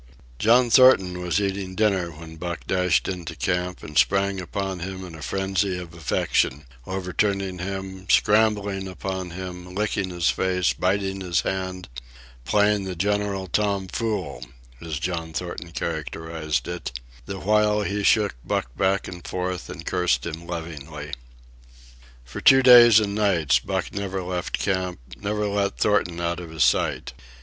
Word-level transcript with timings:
John 0.39 0.71
Thornton 0.71 1.21
was 1.21 1.39
eating 1.39 1.75
dinner 1.75 2.09
when 2.09 2.37
Buck 2.37 2.65
dashed 2.65 3.07
into 3.07 3.35
camp 3.35 3.83
and 3.83 3.95
sprang 3.95 4.41
upon 4.41 4.79
him 4.79 5.05
in 5.05 5.13
a 5.13 5.21
frenzy 5.21 5.77
of 5.77 5.93
affection, 5.93 6.65
overturning 6.87 7.59
him, 7.59 8.07
scrambling 8.09 8.87
upon 8.87 9.29
him, 9.29 9.75
licking 9.75 10.09
his 10.09 10.27
face, 10.31 10.73
biting 10.73 11.21
his 11.21 11.41
hand—"playing 11.41 12.85
the 12.85 12.95
general 12.95 13.45
tom 13.45 13.87
fool," 13.87 14.43
as 14.81 14.97
John 14.97 15.33
Thornton 15.33 15.71
characterized 15.71 16.67
it, 16.67 16.99
the 17.27 17.37
while 17.39 17.83
he 17.83 18.01
shook 18.01 18.33
Buck 18.43 18.75
back 18.75 19.07
and 19.07 19.21
forth 19.27 19.69
and 19.69 19.85
cursed 19.85 20.25
him 20.25 20.47
lovingly. 20.47 21.13
For 22.25 22.41
two 22.41 22.63
days 22.63 22.99
and 22.99 23.13
nights 23.13 23.59
Buck 23.59 23.93
never 23.93 24.23
left 24.23 24.57
camp, 24.57 24.99
never 25.17 25.45
let 25.45 25.77
Thornton 25.77 26.19
out 26.19 26.39
of 26.39 26.49
his 26.49 26.63
sight. 26.63 27.13